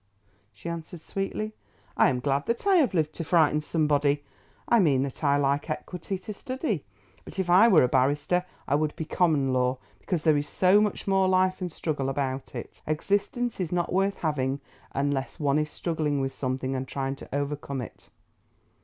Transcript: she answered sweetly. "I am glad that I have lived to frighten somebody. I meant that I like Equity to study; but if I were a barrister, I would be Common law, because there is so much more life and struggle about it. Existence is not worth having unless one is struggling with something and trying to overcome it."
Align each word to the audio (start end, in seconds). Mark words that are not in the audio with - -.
she 0.51 0.67
answered 0.67 0.99
sweetly. 0.99 1.53
"I 1.95 2.09
am 2.09 2.21
glad 2.21 2.47
that 2.47 2.65
I 2.65 2.77
have 2.77 2.95
lived 2.95 3.13
to 3.13 3.23
frighten 3.23 3.61
somebody. 3.61 4.23
I 4.67 4.79
meant 4.79 5.03
that 5.03 5.23
I 5.23 5.37
like 5.37 5.69
Equity 5.69 6.17
to 6.17 6.33
study; 6.33 6.83
but 7.23 7.37
if 7.37 7.51
I 7.51 7.67
were 7.67 7.83
a 7.83 7.87
barrister, 7.87 8.43
I 8.67 8.73
would 8.73 8.95
be 8.95 9.05
Common 9.05 9.53
law, 9.53 9.77
because 9.99 10.23
there 10.23 10.37
is 10.37 10.49
so 10.49 10.81
much 10.81 11.05
more 11.05 11.27
life 11.27 11.61
and 11.61 11.71
struggle 11.71 12.09
about 12.09 12.55
it. 12.55 12.81
Existence 12.87 13.59
is 13.59 13.71
not 13.71 13.93
worth 13.93 14.15
having 14.17 14.59
unless 14.91 15.39
one 15.39 15.59
is 15.59 15.69
struggling 15.69 16.19
with 16.19 16.33
something 16.33 16.73
and 16.75 16.87
trying 16.87 17.15
to 17.17 17.29
overcome 17.31 17.79
it." 17.81 18.09